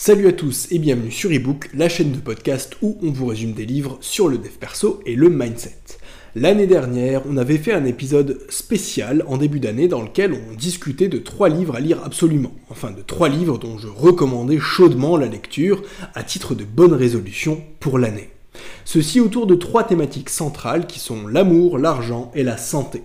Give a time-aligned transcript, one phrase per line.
[0.00, 3.50] Salut à tous et bienvenue sur eBook, la chaîne de podcast où on vous résume
[3.50, 5.74] des livres sur le dev perso et le mindset.
[6.36, 11.08] L'année dernière, on avait fait un épisode spécial en début d'année dans lequel on discutait
[11.08, 12.52] de trois livres à lire absolument.
[12.70, 15.82] Enfin, de trois livres dont je recommandais chaudement la lecture
[16.14, 18.30] à titre de bonne résolution pour l'année.
[18.84, 23.02] Ceci autour de trois thématiques centrales qui sont l'amour, l'argent et la santé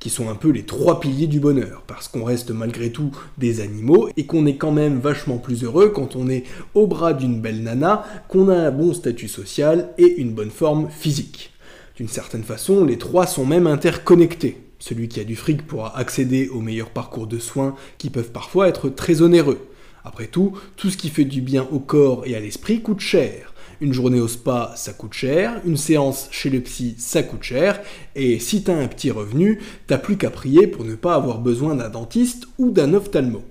[0.00, 3.60] qui sont un peu les trois piliers du bonheur, parce qu'on reste malgré tout des
[3.60, 6.44] animaux et qu'on est quand même vachement plus heureux quand on est
[6.74, 10.88] au bras d'une belle nana, qu'on a un bon statut social et une bonne forme
[10.90, 11.52] physique.
[11.96, 14.56] D'une certaine façon, les trois sont même interconnectés.
[14.78, 18.68] Celui qui a du fric pourra accéder aux meilleurs parcours de soins qui peuvent parfois
[18.68, 19.68] être très onéreux.
[20.02, 23.49] Après tout, tout ce qui fait du bien au corps et à l'esprit coûte cher.
[23.82, 25.62] Une journée au spa, ça coûte cher.
[25.64, 27.80] Une séance chez le psy, ça coûte cher.
[28.14, 31.74] Et si t'as un petit revenu, t'as plus qu'à prier pour ne pas avoir besoin
[31.74, 33.42] d'un dentiste ou d'un ophtalmo.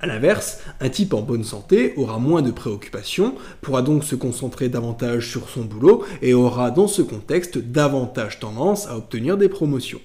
[0.00, 4.68] A l'inverse, un type en bonne santé aura moins de préoccupations, pourra donc se concentrer
[4.68, 10.00] davantage sur son boulot et aura dans ce contexte davantage tendance à obtenir des promotions.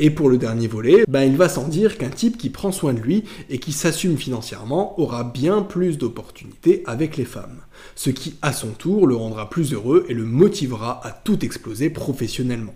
[0.00, 2.92] Et pour le dernier volet, ben il va sans dire qu'un type qui prend soin
[2.92, 7.62] de lui et qui s'assume financièrement aura bien plus d'opportunités avec les femmes.
[7.94, 11.90] Ce qui, à son tour, le rendra plus heureux et le motivera à tout exploser
[11.90, 12.74] professionnellement.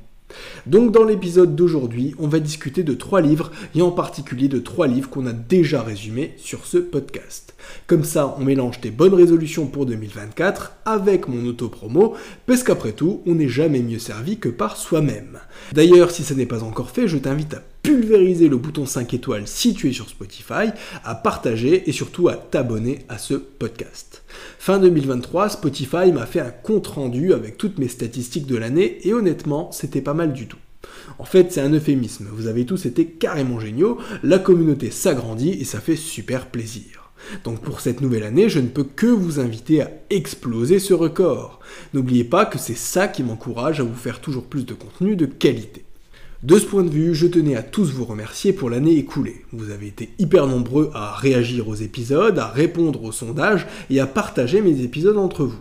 [0.67, 4.87] Donc dans l'épisode d'aujourd'hui, on va discuter de trois livres, et en particulier de trois
[4.87, 7.55] livres qu'on a déjà résumés sur ce podcast.
[7.87, 12.15] Comme ça, on mélange tes bonnes résolutions pour 2024 avec mon auto-promo,
[12.47, 15.39] parce qu'après tout, on n'est jamais mieux servi que par soi-même.
[15.73, 19.47] D'ailleurs, si ça n'est pas encore fait, je t'invite à pulvériser le bouton 5 étoiles
[19.47, 20.71] si tu es sur Spotify,
[21.05, 24.23] à partager et surtout à t'abonner à ce podcast.
[24.59, 29.13] Fin 2023, Spotify m'a fait un compte rendu avec toutes mes statistiques de l'année et
[29.13, 30.59] honnêtement, c'était pas mal du tout.
[31.19, 32.29] En fait, c'est un euphémisme.
[32.33, 37.11] Vous avez tous été carrément géniaux, la communauté s'agrandit et ça fait super plaisir.
[37.45, 41.61] Donc pour cette nouvelle année, je ne peux que vous inviter à exploser ce record.
[41.95, 45.27] N'oubliez pas que c'est ça qui m'encourage à vous faire toujours plus de contenu de
[45.27, 45.85] qualité.
[46.43, 49.45] De ce point de vue, je tenais à tous vous remercier pour l'année écoulée.
[49.53, 54.09] Vous avez été hyper nombreux à réagir aux épisodes, à répondre aux sondages et à
[54.09, 55.61] partager mes épisodes entre vous.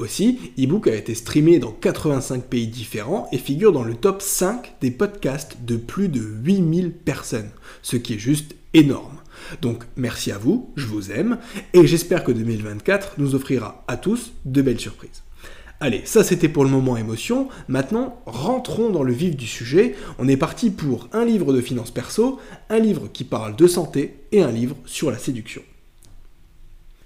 [0.00, 4.74] Aussi, eBook a été streamé dans 85 pays différents et figure dans le top 5
[4.80, 7.50] des podcasts de plus de 8000 personnes,
[7.82, 9.18] ce qui est juste énorme.
[9.62, 11.38] Donc merci à vous, je vous aime,
[11.72, 15.22] et j'espère que 2024 nous offrira à tous de belles surprises.
[15.78, 17.48] Allez, ça c'était pour le moment émotion.
[17.68, 19.94] Maintenant, rentrons dans le vif du sujet.
[20.18, 22.38] On est parti pour un livre de finances perso,
[22.70, 25.60] un livre qui parle de santé et un livre sur la séduction.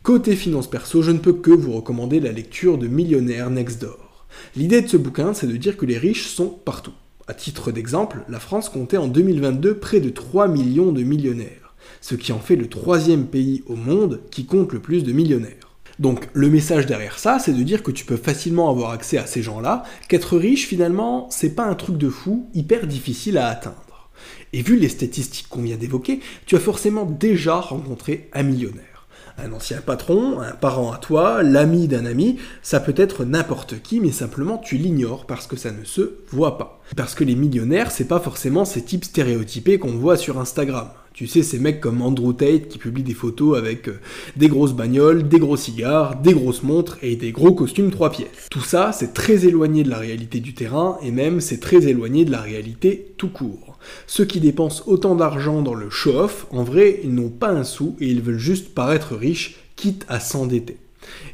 [0.04, 4.26] Côté finances perso, je ne peux que vous recommander la lecture de Millionnaire Next Door.
[4.54, 6.94] L'idée de ce bouquin, c'est de dire que les riches sont partout.
[7.26, 12.14] À titre d'exemple, la France comptait en 2022 près de 3 millions de millionnaires, ce
[12.14, 15.69] qui en fait le troisième pays au monde qui compte le plus de millionnaires.
[16.00, 19.26] Donc le message derrière ça, c'est de dire que tu peux facilement avoir accès à
[19.26, 24.08] ces gens-là, qu'être riche finalement, c'est pas un truc de fou, hyper difficile à atteindre.
[24.54, 29.06] Et vu les statistiques qu'on vient d'évoquer, tu as forcément déjà rencontré un millionnaire.
[29.36, 34.00] Un ancien patron, un parent à toi, l'ami d'un ami, ça peut être n'importe qui,
[34.00, 36.80] mais simplement tu l'ignores parce que ça ne se voit pas.
[36.96, 40.88] Parce que les millionnaires, c'est pas forcément ces types stéréotypés qu'on voit sur Instagram.
[41.20, 44.00] Tu sais, ces mecs comme Andrew Tate qui publient des photos avec euh,
[44.36, 48.48] des grosses bagnoles, des gros cigares, des grosses montres et des gros costumes trois pièces.
[48.50, 52.24] Tout ça, c'est très éloigné de la réalité du terrain et même c'est très éloigné
[52.24, 53.76] de la réalité tout court.
[54.06, 57.96] Ceux qui dépensent autant d'argent dans le show-off, en vrai, ils n'ont pas un sou
[58.00, 60.78] et ils veulent juste paraître riches, quitte à s'endetter.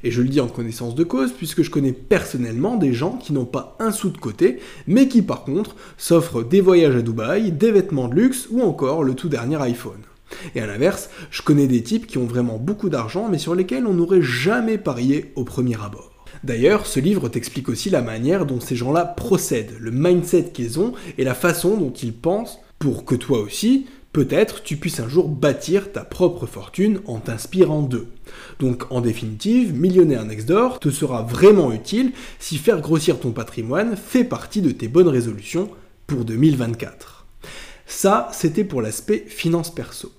[0.05, 3.33] Et je le dis en connaissance de cause, puisque je connais personnellement des gens qui
[3.33, 7.53] n'ont pas un sou de côté, mais qui par contre s'offrent des voyages à Dubaï,
[7.53, 10.03] des vêtements de luxe ou encore le tout dernier iPhone.
[10.55, 13.87] Et à l'inverse, je connais des types qui ont vraiment beaucoup d'argent, mais sur lesquels
[13.87, 16.13] on n'aurait jamais parié au premier abord.
[16.45, 20.93] D'ailleurs, ce livre t'explique aussi la manière dont ces gens-là procèdent, le mindset qu'ils ont
[21.19, 25.29] et la façon dont ils pensent pour que toi aussi, peut-être tu puisses un jour
[25.29, 28.09] bâtir ta propre fortune en t'inspirant d'eux.
[28.61, 33.95] Donc en définitive, Millionnaire Next Door te sera vraiment utile si faire grossir ton patrimoine
[33.95, 35.69] fait partie de tes bonnes résolutions
[36.07, 37.16] pour 2024.
[37.89, 40.11] Ça, c'était pour l'aspect finance perso.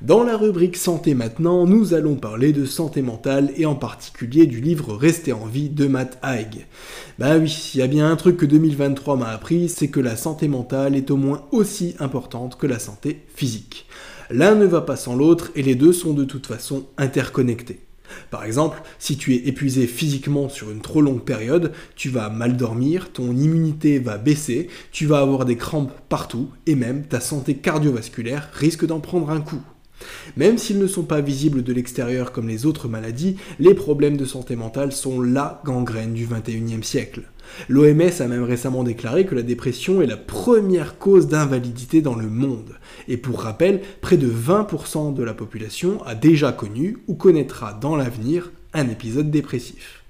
[0.00, 4.60] Dans la rubrique santé maintenant, nous allons parler de santé mentale et en particulier du
[4.60, 6.66] livre Rester en vie de Matt Haig.
[7.18, 10.14] Bah oui, il y a bien un truc que 2023 m'a appris, c'est que la
[10.14, 13.86] santé mentale est au moins aussi importante que la santé physique.
[14.30, 17.85] L'un ne va pas sans l'autre et les deux sont de toute façon interconnectés.
[18.30, 22.56] Par exemple, si tu es épuisé physiquement sur une trop longue période, tu vas mal
[22.56, 27.54] dormir, ton immunité va baisser, tu vas avoir des crampes partout et même ta santé
[27.54, 29.62] cardiovasculaire risque d'en prendre un coup.
[30.36, 34.24] Même s'ils ne sont pas visibles de l'extérieur comme les autres maladies, les problèmes de
[34.24, 37.22] santé mentale sont la gangrène du 21e siècle.
[37.68, 42.28] L'OMS a même récemment déclaré que la dépression est la première cause d'invalidité dans le
[42.28, 42.74] monde.
[43.08, 47.96] Et pour rappel, près de 20% de la population a déjà connu ou connaîtra dans
[47.96, 50.02] l'avenir un épisode dépressif.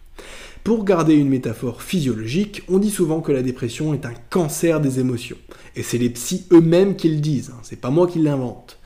[0.65, 4.99] Pour garder une métaphore physiologique, on dit souvent que la dépression est un cancer des
[4.99, 5.37] émotions.
[5.77, 8.81] Et c'est les psys eux-mêmes qui le disent, hein, c'est pas moi qui l'invente.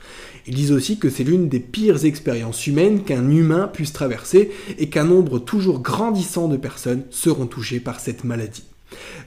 [0.47, 4.89] Ils disent aussi que c'est l'une des pires expériences humaines qu'un humain puisse traverser et
[4.89, 8.63] qu'un nombre toujours grandissant de personnes seront touchées par cette maladie.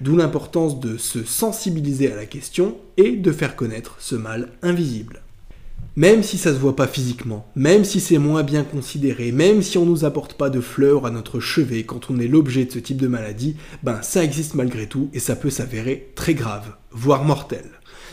[0.00, 5.22] D'où l'importance de se sensibiliser à la question et de faire connaître ce mal invisible.
[5.96, 9.78] Même si ça se voit pas physiquement, même si c'est moins bien considéré, même si
[9.78, 12.80] on nous apporte pas de fleurs à notre chevet quand on est l'objet de ce
[12.80, 17.22] type de maladie, ben ça existe malgré tout et ça peut s'avérer très grave, voire
[17.22, 17.64] mortel.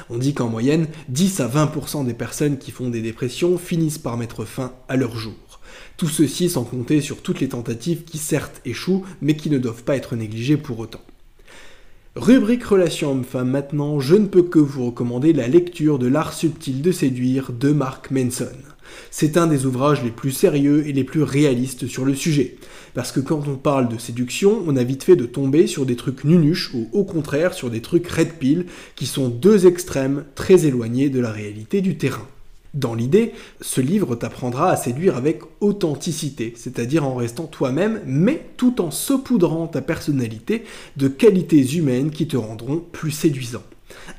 [0.10, 4.18] On dit qu'en moyenne, 10 à 20% des personnes qui font des dépressions finissent par
[4.18, 5.34] mettre fin à leur jour.
[5.98, 9.84] Tout ceci sans compter sur toutes les tentatives qui certes échouent, mais qui ne doivent
[9.84, 11.02] pas être négligées pour autant.
[12.18, 16.82] Rubrique Relations hommes-femmes maintenant, je ne peux que vous recommander la lecture de L'art subtil
[16.82, 18.52] de séduire de Mark Manson.
[19.12, 22.58] C'est un des ouvrages les plus sérieux et les plus réalistes sur le sujet.
[22.94, 25.96] Parce que quand on parle de séduction, on a vite fait de tomber sur des
[25.96, 28.66] trucs nunuches ou au contraire sur des trucs red pill
[28.98, 32.28] qui sont deux extrêmes très éloignés de la réalité du terrain.
[32.74, 38.80] Dans l'idée, ce livre t'apprendra à séduire avec authenticité, c'est-à-dire en restant toi-même, mais tout
[38.80, 40.64] en saupoudrant ta personnalité
[40.96, 43.64] de qualités humaines qui te rendront plus séduisant.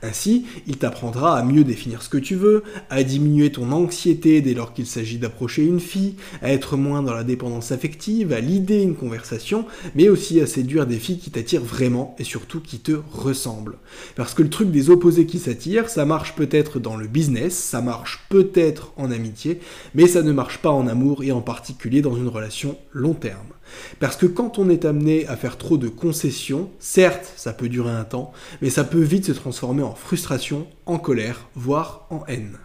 [0.03, 4.55] Ainsi, il t'apprendra à mieux définir ce que tu veux, à diminuer ton anxiété dès
[4.55, 8.83] lors qu'il s'agit d'approcher une fille, à être moins dans la dépendance affective, à lider
[8.83, 12.93] une conversation, mais aussi à séduire des filles qui t'attirent vraiment et surtout qui te
[13.13, 13.79] ressemblent.
[14.17, 17.81] Parce que le truc des opposés qui s'attirent, ça marche peut-être dans le business, ça
[17.81, 19.61] marche peut-être en amitié,
[19.95, 23.53] mais ça ne marche pas en amour et en particulier dans une relation long terme.
[24.01, 27.93] Parce que quand on est amené à faire trop de concessions, certes, ça peut durer
[27.93, 32.59] un temps, mais ça peut vite se transformer en frustration, en colère, voire en haine.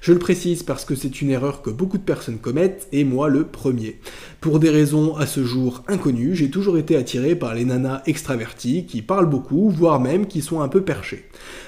[0.00, 3.28] Je le précise parce que c'est une erreur que beaucoup de personnes commettent, et moi
[3.28, 4.00] le premier.
[4.40, 8.86] Pour des raisons à ce jour inconnues, j'ai toujours été attiré par les nanas extraverties
[8.86, 11.24] qui parlent beaucoup, voire même qui sont un peu perchées.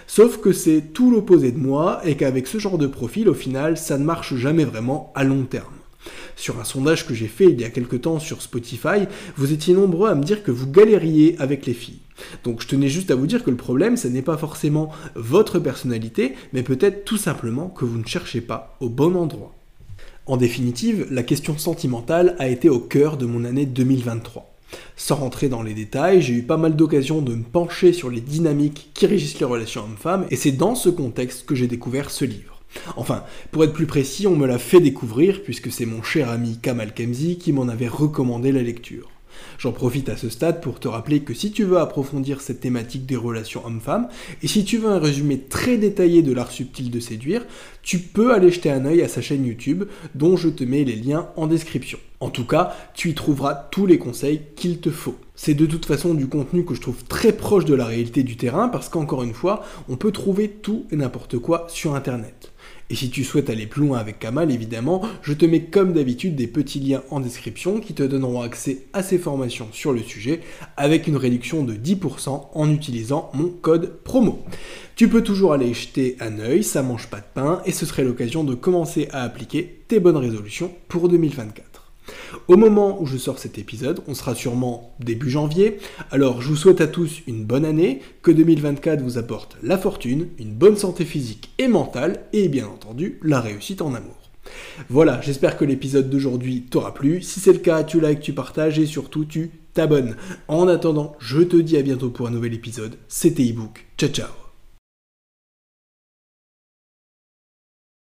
[0.06, 3.76] Sauf que c'est tout l'opposé de moi, et qu'avec ce genre de profil, au final,
[3.76, 5.77] ça ne marche jamais vraiment à long terme.
[6.38, 9.75] Sur un sondage que j'ai fait il y a quelque temps sur Spotify, vous étiez
[9.75, 11.99] nombreux à me dire que vous galériez avec les filles.
[12.44, 15.58] Donc je tenais juste à vous dire que le problème, ce n'est pas forcément votre
[15.58, 19.52] personnalité, mais peut-être tout simplement que vous ne cherchez pas au bon endroit.
[20.26, 24.55] En définitive, la question sentimentale a été au cœur de mon année 2023.
[24.96, 28.20] Sans rentrer dans les détails, j'ai eu pas mal d'occasions de me pencher sur les
[28.20, 32.25] dynamiques qui régissent les relations hommes-femmes, et c'est dans ce contexte que j'ai découvert ce
[32.25, 32.57] livre.
[32.96, 36.58] Enfin, pour être plus précis, on me l'a fait découvrir puisque c'est mon cher ami
[36.58, 39.08] Kamal Kemzi qui m'en avait recommandé la lecture.
[39.58, 43.06] J'en profite à ce stade pour te rappeler que si tu veux approfondir cette thématique
[43.06, 44.08] des relations hommes-femmes,
[44.42, 47.46] et si tu veux un résumé très détaillé de l'art subtil de séduire,
[47.82, 49.84] tu peux aller jeter un œil à sa chaîne YouTube,
[50.14, 51.98] dont je te mets les liens en description.
[52.20, 55.16] En tout cas, tu y trouveras tous les conseils qu'il te faut.
[55.36, 58.36] C'est de toute façon du contenu que je trouve très proche de la réalité du
[58.36, 62.52] terrain, parce qu'encore une fois, on peut trouver tout et n'importe quoi sur Internet.
[62.90, 66.37] Et si tu souhaites aller plus loin avec Kamal, évidemment, je te mets comme d'habitude
[66.37, 70.40] des petits liens en description qui te donneront accès à ces formations sur le sujet
[70.78, 74.42] avec une réduction de 10% en utilisant mon code promo.
[74.97, 78.04] Tu peux toujours aller jeter un œil, ça mange pas de pain et ce serait
[78.04, 81.67] l'occasion de commencer à appliquer tes bonnes résolutions pour 2024.
[82.49, 85.78] Au moment où je sors cet épisode, on sera sûrement début janvier,
[86.11, 90.28] alors je vous souhaite à tous une bonne année, que 2024 vous apporte la fortune,
[90.38, 94.16] une bonne santé physique et mentale, et bien entendu la réussite en amour.
[94.88, 97.20] Voilà, j'espère que l'épisode d'aujourd'hui t'aura plu.
[97.23, 100.16] Si c'est le cas, tu likes, tu partages et surtout tu t'abonnes.
[100.49, 102.97] En attendant, je te dis à bientôt pour un nouvel épisode.
[103.08, 103.87] C'était ebook.
[103.99, 104.48] Ciao ciao